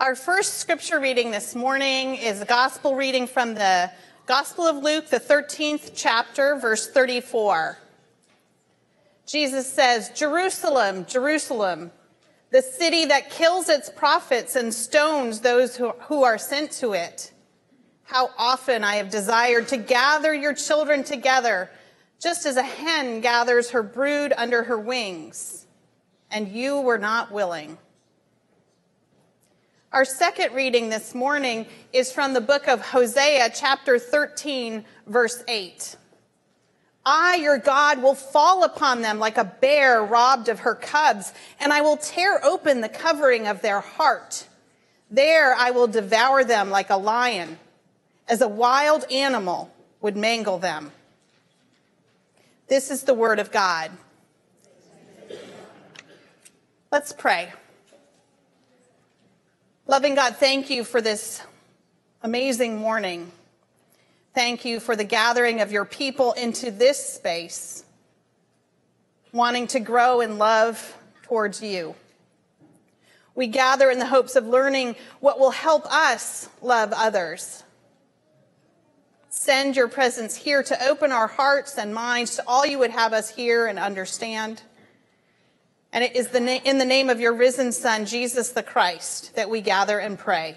[0.00, 3.92] Our first scripture reading this morning is a gospel reading from the
[4.24, 7.76] Gospel of Luke, the 13th chapter, verse 34.
[9.26, 11.90] Jesus says, Jerusalem, Jerusalem,
[12.50, 17.34] the city that kills its prophets and stones those who, who are sent to it.
[18.04, 21.70] How often I have desired to gather your children together,
[22.18, 25.66] just as a hen gathers her brood under her wings,
[26.30, 27.76] and you were not willing.
[29.92, 35.96] Our second reading this morning is from the book of Hosea, chapter 13, verse 8.
[37.04, 41.72] I, your God, will fall upon them like a bear robbed of her cubs, and
[41.72, 44.46] I will tear open the covering of their heart.
[45.10, 47.58] There I will devour them like a lion,
[48.28, 50.92] as a wild animal would mangle them.
[52.68, 53.90] This is the word of God.
[56.92, 57.52] Let's pray.
[59.90, 61.42] Loving God, thank you for this
[62.22, 63.32] amazing morning.
[64.36, 67.82] Thank you for the gathering of your people into this space,
[69.32, 71.96] wanting to grow in love towards you.
[73.34, 77.64] We gather in the hopes of learning what will help us love others.
[79.28, 83.12] Send your presence here to open our hearts and minds to all you would have
[83.12, 84.62] us hear and understand.
[85.92, 89.34] And it is the na- in the name of your risen Son, Jesus the Christ,
[89.34, 90.56] that we gather and pray.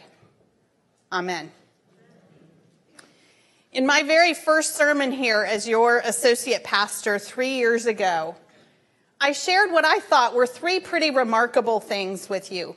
[1.12, 1.52] Amen.
[3.72, 8.36] In my very first sermon here as your associate pastor three years ago,
[9.20, 12.76] I shared what I thought were three pretty remarkable things with you.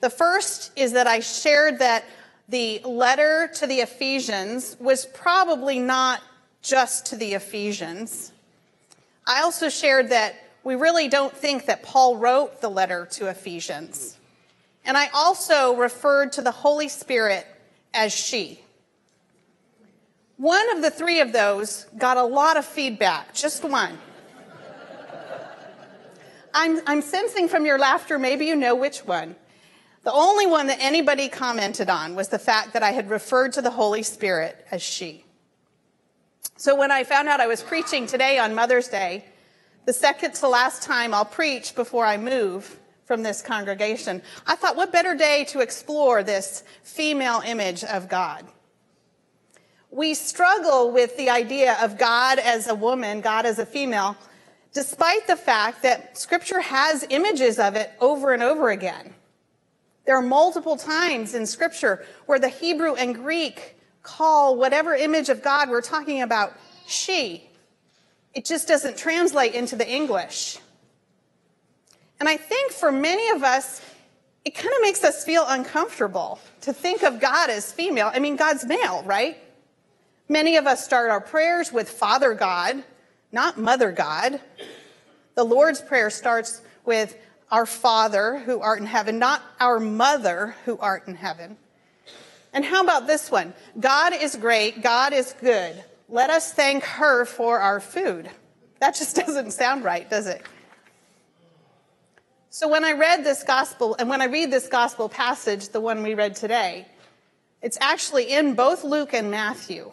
[0.00, 2.04] The first is that I shared that
[2.48, 6.20] the letter to the Ephesians was probably not
[6.60, 8.32] just to the Ephesians.
[9.26, 14.16] I also shared that we really don't think that Paul wrote the letter to Ephesians.
[14.84, 17.46] And I also referred to the Holy Spirit
[17.92, 18.60] as she.
[20.36, 23.98] One of the three of those got a lot of feedback, just one.
[26.52, 29.36] I'm, I'm sensing from your laughter, maybe you know which one.
[30.02, 33.62] The only one that anybody commented on was the fact that I had referred to
[33.62, 35.24] the Holy Spirit as she.
[36.56, 39.24] So when I found out I was preaching today on Mother's Day,
[39.86, 44.76] the second to last time I'll preach before I move from this congregation, I thought,
[44.76, 48.46] what better day to explore this female image of God?
[49.90, 54.16] We struggle with the idea of God as a woman, God as a female,
[54.72, 59.14] despite the fact that Scripture has images of it over and over again.
[60.04, 65.42] There are multiple times in Scripture where the Hebrew and Greek call whatever image of
[65.42, 66.52] God we're talking about
[66.86, 67.48] she.
[68.34, 70.58] It just doesn't translate into the English.
[72.20, 73.80] And I think for many of us,
[74.44, 78.10] it kind of makes us feel uncomfortable to think of God as female.
[78.12, 79.38] I mean, God's male, right?
[80.28, 82.82] Many of us start our prayers with Father God,
[83.32, 84.40] not Mother God.
[85.34, 87.16] The Lord's Prayer starts with
[87.50, 91.56] our Father who art in heaven, not our Mother who art in heaven.
[92.52, 93.52] And how about this one?
[93.78, 95.84] God is great, God is good.
[96.14, 98.30] Let us thank her for our food.
[98.78, 100.42] That just doesn't sound right, does it?
[102.50, 106.04] So when I read this gospel, and when I read this gospel passage, the one
[106.04, 106.86] we read today,
[107.62, 109.92] it's actually in both Luke and Matthew.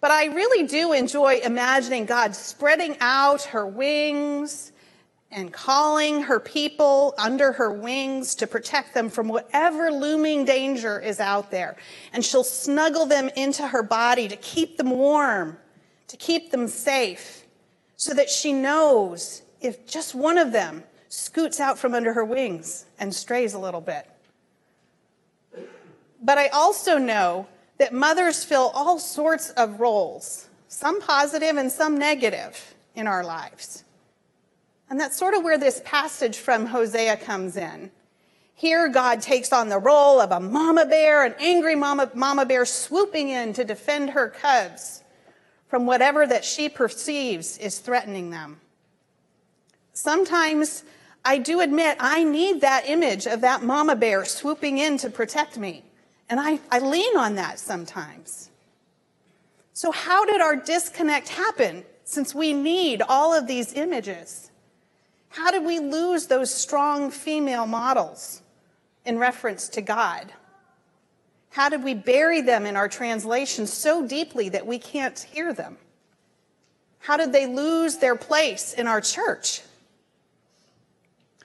[0.00, 4.72] But I really do enjoy imagining God spreading out her wings
[5.34, 11.18] and calling her people under her wings to protect them from whatever looming danger is
[11.18, 11.76] out there.
[12.12, 15.58] And she'll snuggle them into her body to keep them warm,
[16.06, 17.44] to keep them safe,
[17.96, 22.86] so that she knows if just one of them scoots out from under her wings
[23.00, 24.08] and strays a little bit.
[26.22, 31.98] But I also know that mothers fill all sorts of roles, some positive and some
[31.98, 33.83] negative in our lives.
[34.90, 37.90] And that's sort of where this passage from Hosea comes in.
[38.54, 42.64] Here, God takes on the role of a mama bear, an angry mama, mama bear
[42.64, 45.02] swooping in to defend her cubs
[45.68, 48.60] from whatever that she perceives is threatening them.
[49.92, 50.84] Sometimes
[51.24, 55.56] I do admit I need that image of that mama bear swooping in to protect
[55.56, 55.82] me.
[56.28, 58.50] And I, I lean on that sometimes.
[59.72, 64.50] So, how did our disconnect happen since we need all of these images?
[65.34, 68.40] How did we lose those strong female models
[69.04, 70.32] in reference to God?
[71.50, 75.76] How did we bury them in our translations so deeply that we can't hear them?
[77.00, 79.62] How did they lose their place in our church?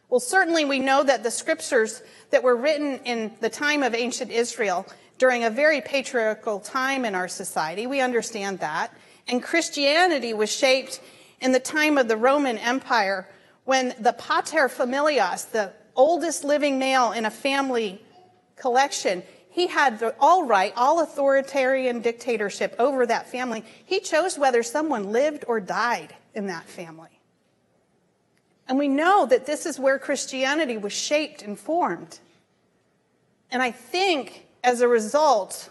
[0.08, 4.30] Well, certainly we know that the scriptures that were written in the time of ancient
[4.30, 4.86] Israel
[5.18, 8.94] during a very patriarchal time in our society, we understand that.
[9.28, 11.02] And Christianity was shaped
[11.42, 13.28] in the time of the Roman Empire
[13.70, 18.02] when the pater familias, the oldest living male in a family
[18.56, 19.22] collection,
[19.52, 23.64] he had the all right, all authoritarian dictatorship over that family.
[23.86, 27.12] He chose whether someone lived or died in that family.
[28.68, 32.18] And we know that this is where Christianity was shaped and formed.
[33.52, 35.70] And I think as a result,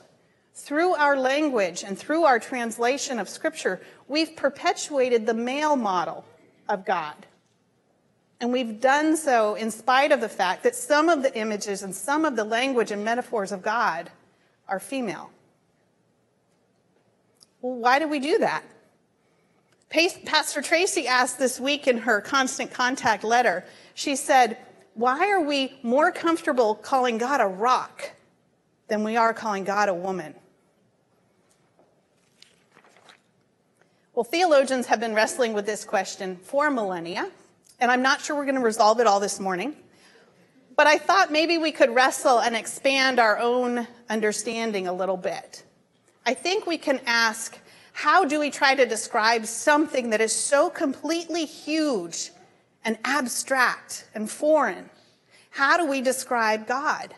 [0.55, 6.25] through our language and through our translation of Scripture, we've perpetuated the male model
[6.69, 7.17] of God.
[8.41, 11.95] And we've done so in spite of the fact that some of the images and
[11.95, 14.11] some of the language and metaphors of God
[14.69, 15.31] are female.
[17.61, 18.63] Well, why do we do that?
[19.91, 23.65] Pastor Tracy asked this week in her constant contact letter,
[23.95, 24.59] she said,
[24.95, 28.13] Why are we more comfortable calling God a rock
[28.87, 30.35] than we are calling God a woman?
[34.15, 37.31] Well, theologians have been wrestling with this question for millennia,
[37.79, 39.75] and I'm not sure we're going to resolve it all this morning.
[40.77, 45.65] But I thought maybe we could wrestle and expand our own understanding a little bit.
[46.25, 47.59] I think we can ask
[47.93, 52.31] how do we try to describe something that is so completely huge
[52.85, 54.89] and abstract and foreign?
[55.51, 57.13] How do we describe God?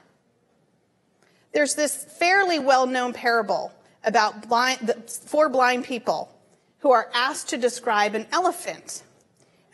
[1.53, 3.73] There's this fairly well known parable
[4.05, 6.35] about blind, four blind people
[6.79, 9.03] who are asked to describe an elephant.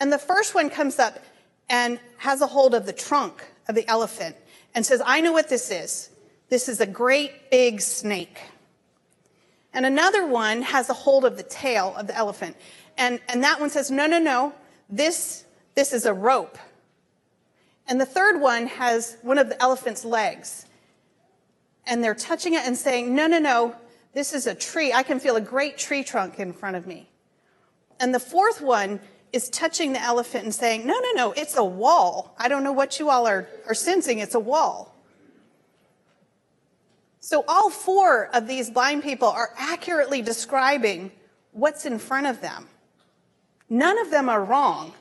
[0.00, 1.18] And the first one comes up
[1.68, 4.36] and has a hold of the trunk of the elephant
[4.74, 6.10] and says, I know what this is.
[6.48, 8.40] This is a great big snake.
[9.72, 12.56] And another one has a hold of the tail of the elephant.
[12.96, 14.54] And, and that one says, no, no, no,
[14.88, 15.44] this,
[15.74, 16.58] this is a rope.
[17.88, 20.66] And the third one has one of the elephant's legs.
[21.86, 23.76] And they're touching it and saying, no, no, no,
[24.12, 24.92] this is a tree.
[24.92, 27.08] I can feel a great tree trunk in front of me.
[28.00, 29.00] And the fourth one
[29.36, 32.34] is touching the elephant and saying, no, no, no, it's a wall.
[32.38, 34.18] I don't know what you all are, are sensing.
[34.18, 34.94] It's a wall.
[37.20, 41.12] So all four of these blind people are accurately describing
[41.52, 42.66] what's in front of them.
[43.68, 44.94] None of them are wrong,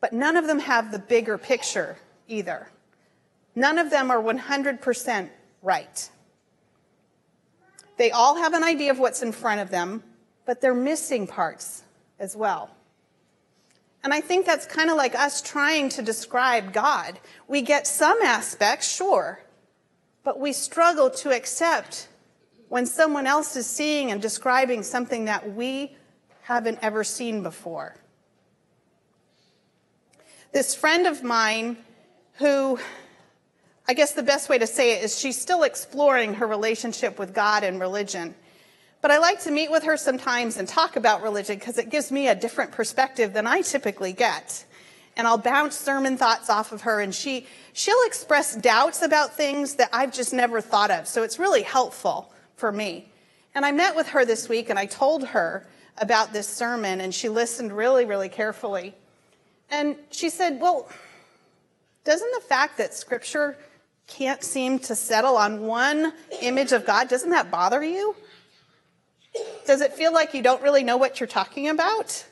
[0.00, 1.96] but none of them have the bigger picture
[2.28, 2.68] either.
[3.56, 5.30] None of them are 100%
[5.62, 6.10] right.
[7.96, 10.04] They all have an idea of what's in front of them,
[10.44, 11.82] but they're missing parts
[12.20, 12.70] as well.
[14.04, 17.18] And I think that's kind of like us trying to describe God.
[17.48, 19.40] We get some aspects, sure,
[20.22, 22.08] but we struggle to accept
[22.68, 25.96] when someone else is seeing and describing something that we
[26.42, 27.96] haven't ever seen before.
[30.52, 31.78] This friend of mine,
[32.34, 32.78] who
[33.88, 37.34] I guess the best way to say it is she's still exploring her relationship with
[37.34, 38.34] God and religion.
[39.04, 42.10] But I like to meet with her sometimes and talk about religion because it gives
[42.10, 44.64] me a different perspective than I typically get
[45.14, 49.74] and I'll bounce sermon thoughts off of her and she she'll express doubts about things
[49.74, 51.06] that I've just never thought of.
[51.06, 53.06] So it's really helpful for me.
[53.54, 55.66] And I met with her this week and I told her
[55.98, 58.94] about this sermon and she listened really really carefully.
[59.70, 60.88] And she said, "Well,
[62.04, 63.58] doesn't the fact that scripture
[64.06, 68.16] can't seem to settle on one image of God, doesn't that bother you?
[69.66, 72.24] Does it feel like you don't really know what you're talking about?"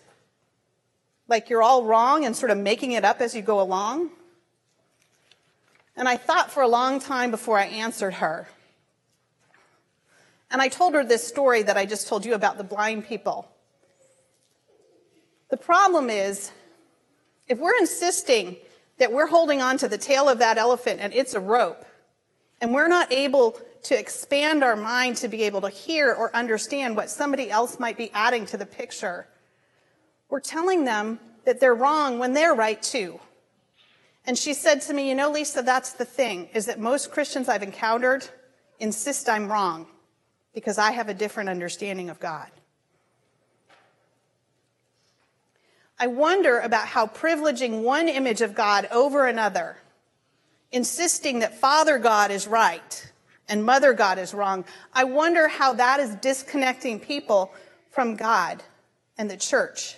[1.33, 4.11] like you're all wrong and sort of making it up as you go along?
[5.97, 8.49] And I thought for a long time before I answered her.
[10.51, 13.51] And I told her this story that I just told you about the blind people.
[15.49, 16.51] The problem is,
[17.49, 18.57] if we're insisting
[18.99, 21.85] that we're holding on to the tail of that elephant and it's a rope,
[22.61, 26.97] and we're not able to expand our mind to be able to hear or understand
[26.97, 29.27] what somebody else might be adding to the picture,
[30.29, 33.19] we're telling them that they're wrong when they're right too.
[34.25, 37.49] And she said to me, You know, Lisa, that's the thing, is that most Christians
[37.49, 38.25] I've encountered
[38.79, 39.87] insist I'm wrong
[40.55, 42.49] because I have a different understanding of God.
[45.99, 49.77] I wonder about how privileging one image of God over another,
[50.71, 53.12] insisting that Father God is right
[53.49, 57.53] and Mother God is wrong, I wonder how that is disconnecting people
[57.91, 58.63] from God
[59.19, 59.97] and the church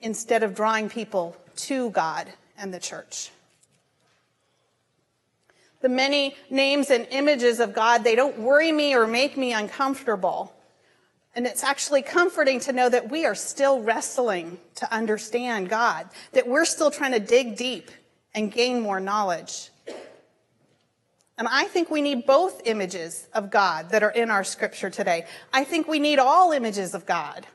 [0.00, 3.30] instead of drawing people to God and the church.
[5.80, 10.52] The many names and images of God, they don't worry me or make me uncomfortable.
[11.34, 16.46] And it's actually comforting to know that we are still wrestling to understand God, that
[16.46, 17.90] we're still trying to dig deep
[18.34, 19.70] and gain more knowledge.
[21.40, 25.24] And I think we need both images of God that are in our scripture today.
[25.54, 27.46] I think we need all images of God.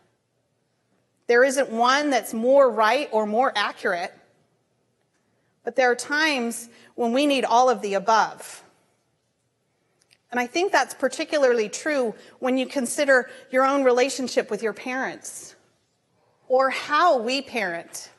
[1.27, 4.12] There isn't one that's more right or more accurate,
[5.63, 8.63] but there are times when we need all of the above.
[10.32, 15.56] And I think that's particularly true when you consider your own relationship with your parents
[16.48, 18.10] or how we parent.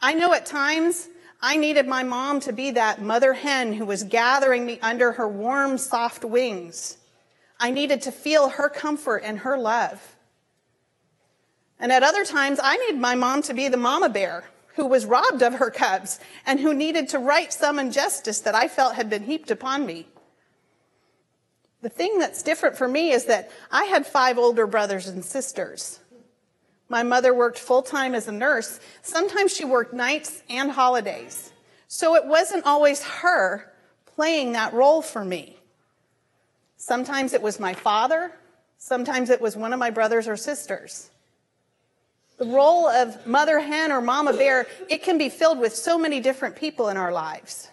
[0.00, 4.02] I know at times I needed my mom to be that mother hen who was
[4.02, 6.96] gathering me under her warm, soft wings.
[7.58, 10.16] I needed to feel her comfort and her love.
[11.78, 14.44] And at other times, I needed my mom to be the mama bear
[14.76, 18.68] who was robbed of her cubs and who needed to right some injustice that I
[18.68, 20.06] felt had been heaped upon me.
[21.82, 25.98] The thing that's different for me is that I had five older brothers and sisters.
[26.88, 28.78] My mother worked full time as a nurse.
[29.02, 31.52] Sometimes she worked nights and holidays.
[31.88, 33.72] So it wasn't always her
[34.06, 35.56] playing that role for me.
[36.76, 38.32] Sometimes it was my father.
[38.78, 41.10] Sometimes it was one of my brothers or sisters.
[42.38, 46.20] The role of mother hen or mama bear, it can be filled with so many
[46.20, 47.70] different people in our lives.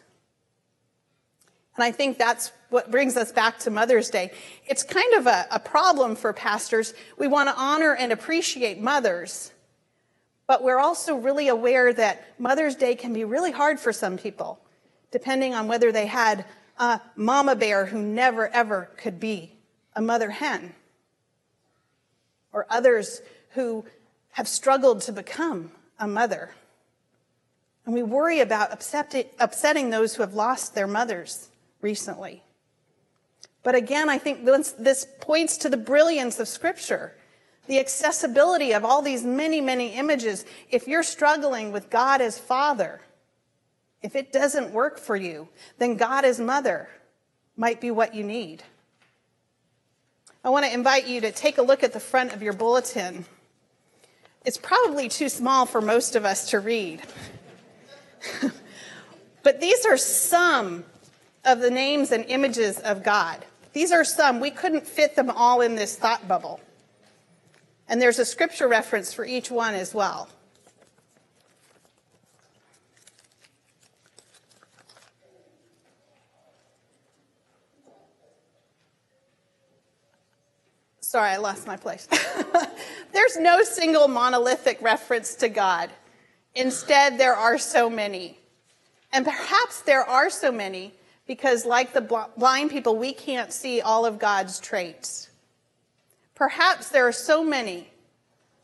[1.76, 4.32] And I think that's what brings us back to Mother's Day.
[4.66, 6.96] It's kind of a, a problem for pastors.
[7.20, 9.54] We want to honor and appreciate mothers,
[10.48, 14.60] but we're also really aware that Mother's Day can be really hard for some people,
[15.12, 16.46] depending on whether they had
[16.80, 19.56] a mama bear who never ever could be
[19.96, 20.74] a mother hen,
[22.52, 23.86] or others who
[24.32, 26.50] have struggled to become a mother.
[27.86, 31.50] And we worry about upsetting those who have lost their mothers
[31.80, 32.42] recently.
[33.64, 37.16] But again, I think this, points to the brilliance of Scripture,
[37.68, 40.46] the accessibility of all these many, many images.
[40.70, 43.00] If you're struggling with God as Father,
[44.02, 45.48] if it doesn't work for you,
[45.80, 46.90] then God as Mother
[47.56, 48.64] might be what you need.
[50.44, 53.24] I want to invite you to take a look at the front of your bulletin.
[54.44, 57.02] It's probably too small for most of us to read.
[59.44, 60.84] but these are some
[61.46, 63.46] of the names and images of God.
[63.74, 64.40] These are some.
[64.40, 66.62] We couldn't fit them all in this thought bubble.
[67.90, 70.30] And there's a scripture reference for each one as well.
[81.02, 82.08] Sorry, I lost my place.
[83.14, 85.92] There's no single monolithic reference to God.
[86.56, 88.40] Instead, there are so many.
[89.12, 94.06] And perhaps there are so many because, like the blind people, we can't see all
[94.06, 95.30] of God's traits.
[96.36, 97.90] Perhaps there are so many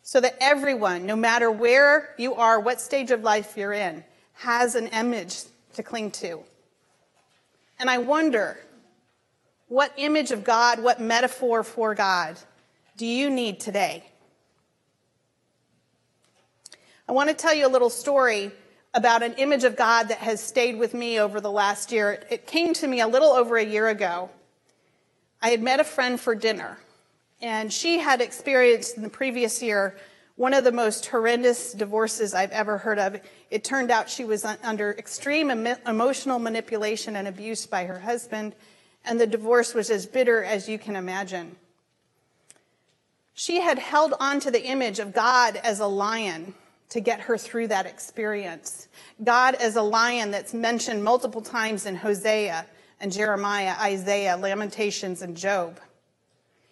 [0.01, 4.75] so that everyone, no matter where you are, what stage of life you're in, has
[4.75, 6.41] an image to cling to.
[7.79, 8.57] And I wonder
[9.67, 12.37] what image of God, what metaphor for God
[12.97, 14.03] do you need today?
[17.07, 18.51] I want to tell you a little story
[18.93, 22.23] about an image of God that has stayed with me over the last year.
[22.29, 24.29] It came to me a little over a year ago.
[25.41, 26.77] I had met a friend for dinner,
[27.41, 29.95] and she had experienced in the previous year
[30.35, 33.19] one of the most horrendous divorces I've ever heard of.
[33.51, 38.55] It turned out she was under extreme emotional manipulation and abuse by her husband,
[39.05, 41.57] and the divorce was as bitter as you can imagine.
[43.33, 46.53] She had held on to the image of God as a lion
[46.89, 48.87] to get her through that experience.
[49.23, 52.65] God as a lion that's mentioned multiple times in Hosea
[52.99, 55.79] and Jeremiah, Isaiah, Lamentations, and Job.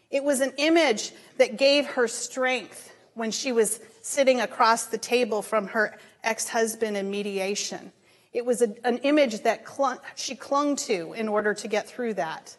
[0.10, 5.42] It was an image that gave her strength when she was sitting across the table
[5.42, 7.92] from her ex husband in mediation.
[8.34, 12.16] It was a, an image that clung, she clung to in order to get through
[12.16, 12.56] that.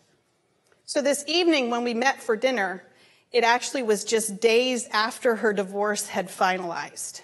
[0.85, 2.83] So, this evening, when we met for dinner,
[3.31, 7.23] it actually was just days after her divorce had finalized.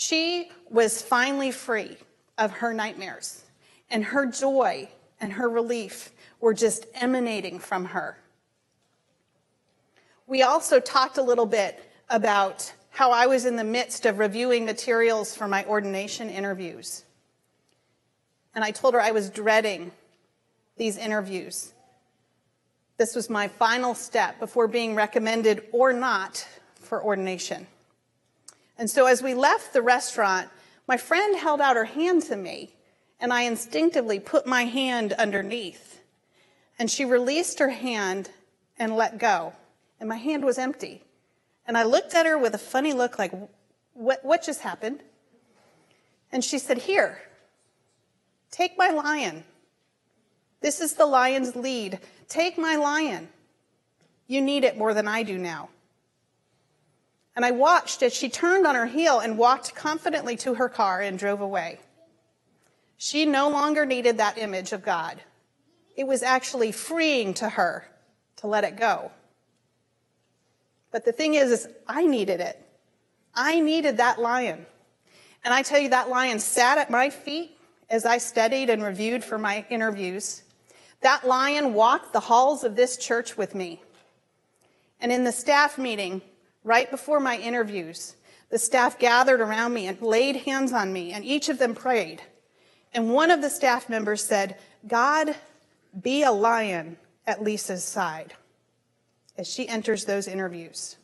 [0.00, 1.96] She was finally free
[2.38, 3.42] of her nightmares,
[3.90, 4.88] and her joy
[5.20, 8.16] and her relief were just emanating from her.
[10.28, 14.64] We also talked a little bit about how I was in the midst of reviewing
[14.64, 17.04] materials for my ordination interviews.
[18.54, 19.90] And I told her I was dreading
[20.76, 21.74] these interviews.
[22.98, 27.66] This was my final step before being recommended or not for ordination.
[28.78, 30.48] And so as we left the restaurant,
[30.86, 32.74] my friend held out her hand to me,
[33.20, 36.00] and I instinctively put my hand underneath.
[36.78, 38.30] And she released her hand
[38.78, 39.52] and let go.
[40.00, 41.02] and my hand was empty.
[41.66, 43.32] And I looked at her with a funny look like,
[43.94, 45.00] what, what just happened?
[46.30, 47.20] And she said, Here,
[48.50, 49.42] take my lion.
[50.60, 51.98] This is the lion's lead.
[52.28, 53.28] Take my lion.
[54.26, 55.68] You need it more than I do now.
[57.38, 61.00] And I watched as she turned on her heel and walked confidently to her car
[61.00, 61.78] and drove away.
[62.96, 65.22] She no longer needed that image of God.
[65.94, 67.86] It was actually freeing to her
[68.38, 69.12] to let it go.
[70.90, 72.60] But the thing is, is I needed it.
[73.36, 74.66] I needed that lion.
[75.44, 77.56] And I tell you, that lion sat at my feet
[77.88, 80.42] as I studied and reviewed for my interviews.
[81.02, 83.80] That lion walked the halls of this church with me.
[85.00, 86.20] And in the staff meeting,
[86.68, 88.14] right before my interviews,
[88.50, 92.20] the staff gathered around me and laid hands on me, and each of them prayed.
[92.92, 94.56] And one of the staff members said,
[94.86, 95.34] God,
[95.98, 98.34] be a lion at Lisa's side
[99.38, 100.96] as she enters those interviews.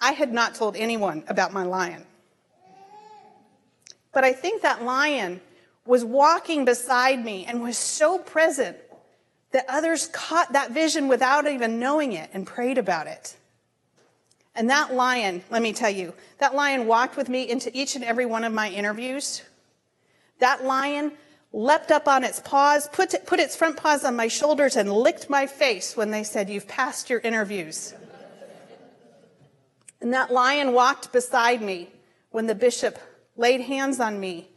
[0.00, 2.04] I had not told anyone about my lion.
[4.12, 5.40] But I think that lion
[5.86, 8.76] was walking beside me and was so present
[9.52, 13.36] that others caught that vision without even knowing it and prayed about it.
[14.54, 18.04] And that lion, let me tell you, that lion walked with me into each and
[18.04, 19.42] every one of my interviews.
[20.40, 21.12] That lion
[21.52, 25.30] leapt up on its paws, put, put its front paws on my shoulders, and licked
[25.30, 27.94] my face when they said, You've passed your interviews.
[30.00, 31.88] and that lion walked beside me
[32.30, 32.98] when the bishop
[33.36, 34.48] laid hands on me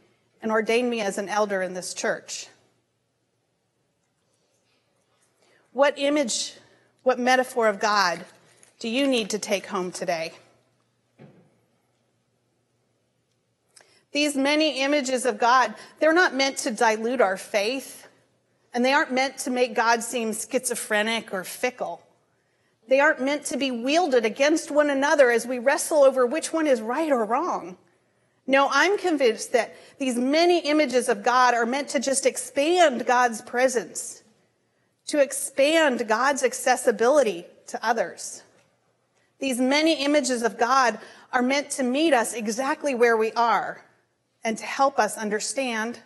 [0.42, 2.48] and ordained me as an elder in this church.
[5.72, 6.54] What image,
[7.02, 8.24] what metaphor of God
[8.78, 10.32] do you need to take home today?
[14.12, 18.08] These many images of God, they're not meant to dilute our faith,
[18.72, 22.02] and they aren't meant to make God seem schizophrenic or fickle.
[22.88, 26.66] They aren't meant to be wielded against one another as we wrestle over which one
[26.66, 27.76] is right or wrong.
[28.46, 33.42] No, I'm convinced that these many images of God are meant to just expand God's
[33.42, 34.22] presence,
[35.08, 38.44] to expand God's accessibility to others.
[39.38, 40.98] These many images of God
[41.32, 43.82] are meant to meet us exactly where we are
[44.42, 46.00] and to help us understand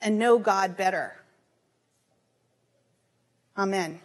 [0.00, 1.16] and know God better.
[3.56, 4.00] Amen.